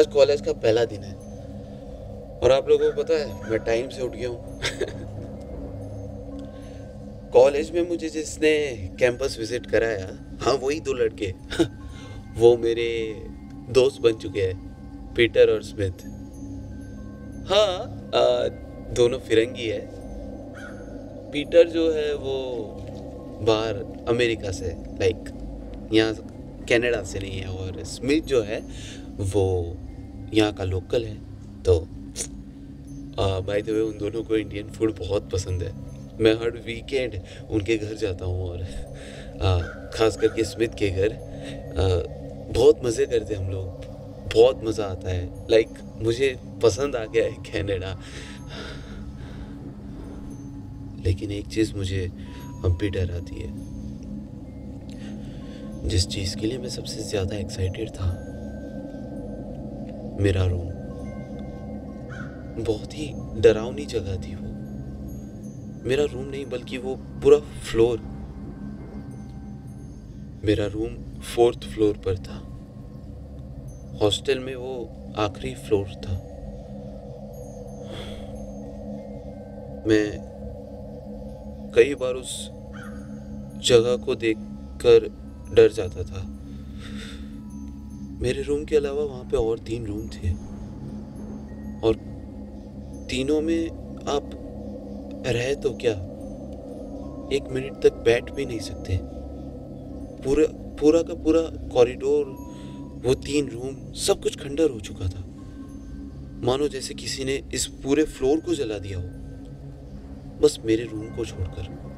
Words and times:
आज 0.00 0.06
कॉलेज 0.06 0.40
का 0.40 0.52
पहला 0.52 0.84
दिन 0.84 1.02
है। 1.04 1.14
और 2.42 2.52
आप 2.52 2.68
लोगों 2.68 2.90
को 2.92 3.02
पता 3.02 3.14
है 3.14 3.50
मैं 3.50 3.58
टाइम 3.64 3.88
से 3.88 4.02
उठ 4.02 4.12
गया 4.12 4.28
हूँ। 4.28 4.60
कॉलेज 7.32 7.70
में 7.70 7.88
मुझे 7.88 8.08
जिसने 8.08 8.52
कैंपस 9.00 9.36
विज़िट 9.38 9.66
कराया 9.66 10.06
हाँ 10.42 10.54
वही 10.62 10.78
दो 10.80 10.92
लड़के। 10.92 11.28
वो 12.38 12.56
मेरे 12.56 12.86
दोस्त 13.70 14.00
बन 14.00 14.14
चुके 14.14 14.42
हैं 14.42 15.12
पीटर 15.14 15.52
और 15.54 15.62
स्मिथ। 15.62 16.06
हाँ 17.50 17.68
आ, 18.14 18.48
दोनों 18.94 19.18
फिरंगी 19.18 19.66
है। 19.68 19.82
पीटर 21.32 21.68
जो 21.68 21.84
है 21.92 22.14
वो 22.14 22.36
बाहर 23.42 23.74
अमेरिका 24.08 24.50
से 24.52 24.72
लाइक 25.00 25.30
यहाँ 25.92 26.14
कनाडा 26.70 27.02
से 27.02 27.18
नहीं 27.18 27.40
है 27.40 27.48
और 27.48 27.82
स्मिथ 27.84 28.22
जो 28.24 28.42
है 28.42 28.60
वो 29.34 29.46
यहाँ 30.34 30.52
का 30.52 30.64
लोकल 30.64 31.04
है 31.04 31.14
तो 31.64 31.78
बाय 33.18 33.62
द 33.62 33.68
वे 33.68 33.80
उन 33.80 33.98
दोनों 33.98 34.22
को 34.24 34.36
इंडियन 34.36 34.70
फ़ूड 34.72 34.98
बहुत 34.98 35.30
पसंद 35.32 35.62
है। 35.62 35.72
मैं 36.20 36.32
हर 36.34 36.50
वीकेंड 36.66 37.14
उनके 37.50 37.76
घर 37.76 37.94
जाता 37.96 38.24
हूँ 38.24 38.48
और 38.48 38.58
खास 39.94 40.16
करके 40.16 40.44
स्मिथ 40.44 40.74
के 40.78 40.90
घर 40.90 41.18
बहुत 42.54 42.84
मज़े 42.84 43.06
करते 43.06 43.34
हम 43.34 43.50
लोग। 43.50 43.88
बहुत 44.34 44.64
मज़ा 44.64 44.84
आता 44.86 45.08
है। 45.10 45.24
लाइक 45.50 45.68
like, 45.68 46.02
मुझे 46.02 46.38
पसंद 46.62 46.96
आ 46.96 47.04
गया 47.04 47.24
है 47.24 47.32
कैनेडा 47.42 47.96
लेकिन 51.04 51.30
एक 51.32 51.46
चीज़ 51.48 51.74
मुझे 51.76 52.04
अब 52.64 52.76
भी 52.80 52.90
डर 52.90 53.10
आती 53.16 53.40
है। 53.40 53.50
जिस 55.88 56.06
चीज़ 56.08 56.36
के 56.36 56.46
लिए 56.46 56.58
मैं 56.58 56.68
सबसे 56.70 57.02
ज़्यादा 57.02 57.36
एक्साइटेड 57.36 57.88
था 57.90 58.08
मेरा 60.20 60.46
रूम। 60.46 60.70
बहुत 62.64 62.94
ही 62.94 63.14
डरावनी 63.40 63.86
जगह 63.86 64.16
थी 64.16 64.34
वो। 64.34 64.50
मेरा 65.88 66.04
रूम 66.04 66.24
नहीं, 66.24 66.46
बल्कि 66.46 66.78
वो 66.78 66.96
पूरा 66.96 67.38
फ्लोर। 67.38 67.98
मेरा 70.44 70.66
रूम 70.66 71.20
फोर्थ 71.20 71.58
फ्लोर 71.58 71.94
पर 71.96 72.16
था। 72.18 72.46
हॉस्टल 74.02 74.38
में 74.38 74.54
वो 74.54 74.90
आखिरी 75.16 75.54
फ्लोर 75.54 75.86
था। 75.86 76.12
मैं 79.86 80.30
कई 81.74 81.94
बार 81.94 82.14
उस 82.14 82.50
जगह 83.68 84.04
को 84.04 84.14
देखकर 84.14 85.08
डर 85.54 85.72
जाता 85.72 86.02
था। 86.02 86.39
मेरे 88.22 88.42
रूम 88.42 88.64
के 88.64 88.76
अलावा 88.76 89.04
वहाँ 89.04 89.24
पे 89.24 89.36
और 89.36 89.58
तीन 89.58 89.86
रूम 89.86 90.08
थे। 90.08 90.30
और 91.86 91.94
तीनों 93.10 93.40
में 93.40 93.70
आप 94.08 94.30
रहे 95.26 95.54
तो 95.54 95.70
क्या 95.70 95.92
एक 97.36 97.42
मिनट 97.50 97.82
तक 97.82 97.92
बैठ 97.92 98.30
भी 98.30 98.46
नहीं 98.46 98.58
सकते? 98.58 98.98
पूरा 100.24 100.46
पूरा 100.80 101.02
का 101.02 101.14
पूरा 101.14 101.68
कॉरिडोर 101.68 102.24
वो 103.06 103.14
तीन 103.14 103.48
रूम 103.48 103.92
सब 103.92 104.22
कुछ 104.22 104.36
खंडर 104.36 104.70
हो 104.70 104.80
चुका 104.80 105.08
था। 105.08 105.24
मानो 106.46 106.68
जैसे 106.68 106.94
किसी 106.94 107.24
ने 107.24 107.42
इस 107.54 107.66
पूरे 107.66 108.04
फ्लोर 108.04 108.40
को 108.40 108.54
जला 108.54 108.78
दिया 108.78 108.98
हो। 108.98 109.04
बस 110.40 110.58
मेरे 110.64 110.84
रूम 110.84 111.06
को 111.06 111.24
छोड़कर। 111.24 111.90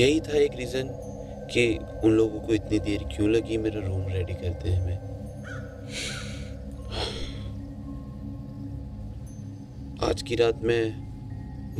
यही 0.00 0.20
था 0.20 0.36
एक 0.36 0.52
रीज़न 0.54 1.08
कि 1.52 1.78
उन 2.04 2.10
लोगों 2.10 2.40
को 2.40 2.54
इतनी 2.54 2.78
देर 2.80 3.04
क्यों 3.16 3.28
लगी 3.30 3.56
मेरा 3.56 3.80
रूम 3.80 4.06
रेडी 4.08 4.34
करते 4.34 4.70
हैं 4.70 4.86
मैं 4.86 4.98
आज 10.02 10.22
की 10.22 10.34
रात 10.34 10.62
मैं 10.62 10.84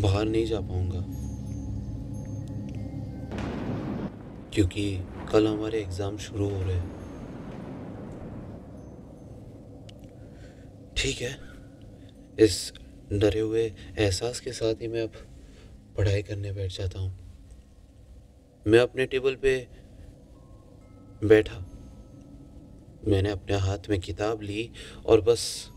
बाहर 0.00 0.25
नहीं 0.25 0.47
जा 0.47 0.61
पाऊँगा। 0.61 1.00
क्योंकि 4.55 4.84
कल 5.32 5.47
हमारे 5.47 5.81
एग्ज़ाम 5.81 6.16
शुरू 6.19 6.49
हो 6.49 6.62
रहे 6.62 6.75
हैं। 6.75 6.91
ठीक 10.97 11.21
है। 11.22 11.37
इस 12.38 12.72
डरे 13.12 13.41
हुए 13.41 13.65
एहसास 13.99 14.41
के 14.41 14.53
साथ 14.53 14.82
ही 14.82 14.88
मैं 14.88 15.03
अब 15.03 15.12
पढ़ाई 15.97 16.22
करने 16.22 16.53
बैठ 16.53 16.72
जाता 16.72 16.99
हूँ। 16.99 17.22
मैं 18.67 18.78
अपने 18.78 19.06
टेबल 19.06 19.34
पे 19.37 19.69
बैठा। 21.25 21.59
मैंने 23.05 23.31
अपने 23.31 23.56
हाथ 23.56 23.78
में 23.91 24.00
किताब 24.00 24.43
ली 24.43 24.71
और 25.06 25.21
बस 25.21 25.69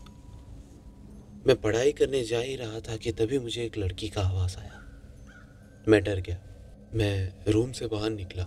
मैं 1.46 1.54
पढ़ाई 1.56 1.92
करने 1.92 2.24
जा 2.24 2.38
ही 2.38 2.56
रहा 2.56 2.80
था 2.80 2.96
कि 2.96 3.12
तभी 3.12 3.38
मुझे 3.38 3.64
एक 3.64 3.78
लड़की 3.78 4.08
का 4.08 4.22
आवाज़ 4.22 4.56
आया। 4.58 4.82
मैं 5.88 6.02
डर 6.04 6.20
गया। 6.20 6.38
मैं 6.94 7.34
रूम 7.48 7.72
से 7.72 7.86
बाहर 7.86 8.10
निकला। 8.10 8.46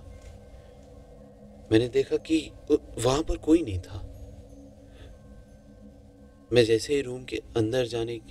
मैंने 1.71 1.87
देखा 1.87 2.17
कि 2.17 2.51
वहाँ 2.97 3.23
पर 3.23 3.37
कोई 3.37 3.61
नहीं 3.63 3.79
था। 3.79 4.01
मैं 6.53 6.65
जैसे 6.65 6.95
ही 6.95 7.01
रूम 7.01 7.23
के 7.23 7.41
अंदर 7.57 7.85
जाने 7.85 8.21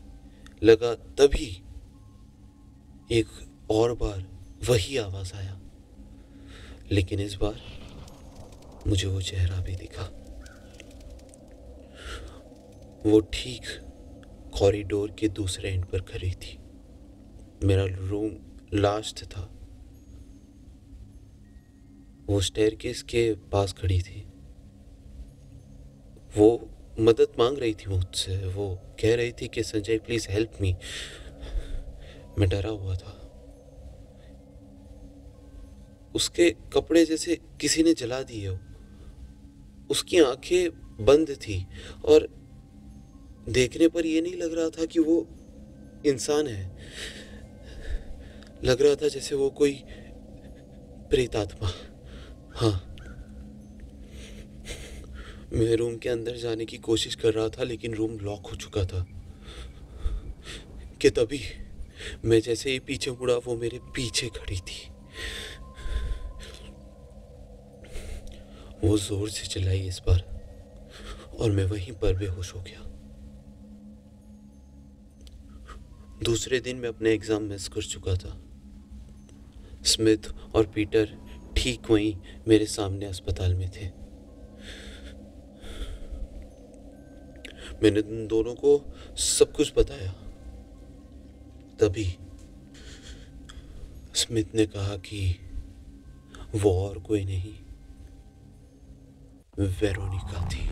लगा 0.62 0.94
तभी 0.94 1.62
एक 3.12 3.26
और 3.70 3.94
बार 3.94 4.26
वही 4.68 4.96
आवाज़ 4.96 5.34
आया। 5.34 5.60
लेकिन 6.92 7.20
इस 7.20 7.34
बार 7.34 7.62
मुझे 8.86 9.08
वो 9.08 9.22
चेहरा 9.22 9.60
भी 9.60 9.76
दिखा। 9.76 10.02
वो 13.06 13.20
ठीक 13.20 13.62
कॉरिडोर 14.58 15.10
के 15.10 15.28
दूसरे 15.28 15.70
एंड 15.70 15.84
पर 15.84 16.00
खड़ी 16.00 16.30
थी। 16.30 16.58
मेरा 17.64 17.84
रूम 17.84 18.30
लास्ट 18.74 19.24
था। 19.24 19.54
वो 22.26 22.40
स्टेयरकेस 22.40 23.02
के 23.02 23.34
पास 23.34 23.72
खड़ी 23.72 24.02
थी। 24.02 24.28
वो 26.36 26.70
मदद 27.00 27.32
मांग 27.38 27.58
रही 27.58 27.74
थी 27.74 27.90
मुझसे। 27.90 28.46
वो 28.46 28.78
कह 29.00 29.16
रही 29.16 29.32
थी 29.32 29.48
कि, 29.48 29.62
संजय 29.62 29.98
प्लीज़ 29.98 30.28
हेल्प 30.30 30.52
मी 30.60 30.76
मैं 32.38 32.48
डरा 32.48 32.70
हुआ 32.70 32.96
था। 32.96 33.17
उसके 36.14 36.50
कपड़े 36.72 37.04
जैसे 37.04 37.38
किसी 37.60 37.82
ने 37.82 37.94
जला 37.94 38.22
दिए 38.22 38.48
हो। 38.48 38.58
उसकी 39.90 40.18
आँखें 40.18 40.70
बंद 41.04 41.30
थी 41.30 41.66
और 42.04 42.38
देखने 43.48 43.88
पर 43.88 44.06
यह 44.06 44.22
नहीं 44.22 44.36
लग 44.36 44.54
रहा 44.54 44.68
था 44.68 44.84
कि 44.84 45.00
वो 45.00 45.28
इंसान 46.06 46.46
है। 46.46 46.76
लग 48.64 48.82
रहा 48.82 48.94
था 48.94 49.08
जैसे 49.08 49.34
वो 49.34 49.50
कोई 49.50 49.82
प्रेतात्मा। 51.10 51.70
हाँ। 52.54 52.96
मैं 55.52 55.76
रूम 55.76 55.96
के 55.96 56.08
अंदर 56.08 56.36
जाने 56.36 56.64
की 56.64 56.78
कोशिश 56.78 57.14
कर 57.14 57.34
रहा 57.34 57.48
था, 57.48 57.62
लेकिन 57.62 57.94
रूम 57.94 58.18
लॉक 58.18 58.46
हो 58.46 58.56
चुका 58.56 58.84
था। 58.84 59.06
कि 61.02 61.10
तभी 61.10 61.40
मैं 62.24 62.40
जैसे 62.40 62.70
ही 62.70 62.78
पीछे 62.78 63.10
मुड़ा, 63.10 63.34
वो 63.34 63.56
मेरे 63.56 63.78
पीछे 63.78 64.26
खड़ी 64.26 64.56
थी। 64.56 64.88
वो 68.84 68.96
ज़ोर 68.98 69.28
से 69.28 69.46
चिल्लाई 69.46 69.80
इस 69.88 70.00
बार 70.06 70.20
और 71.40 71.50
मैं 71.50 71.64
वहीं 71.64 71.92
पर 71.92 72.16
बेहोश 72.16 72.54
हो 72.54 72.60
गया। 72.60 72.84
दूसरे 76.24 76.60
दिन 76.60 76.76
मैं 76.76 76.88
अपने 76.88 77.10
एग्ज़ाम 77.10 77.42
मिस 77.42 77.68
कर 77.68 77.82
चुका 77.84 78.14
था। 78.14 78.36
स्मिथ 79.84 80.32
और 80.54 80.66
पीटर 80.66 81.16
ठीक 81.56 81.90
वहीं 81.90 82.14
मेरे 82.48 82.66
सामने 82.66 83.06
अस्पताल 83.06 83.54
में 83.54 83.68
थे। 83.70 83.86
मैंने 87.82 88.00
उन 88.00 88.26
दोनों 88.26 88.54
को 88.54 88.80
सब 89.18 89.52
कुछ 89.52 89.72
बताया। 89.78 90.12
तभी 91.80 92.08
स्मिथ 94.14 94.54
ने 94.54 94.66
कहा 94.66 94.96
कि 94.98 95.20
वो 96.54 96.72
और 96.80 96.98
कोई 96.98 97.24
नहीं। 97.24 97.54
वेरोनिका 99.58 100.48
थी 100.48 100.67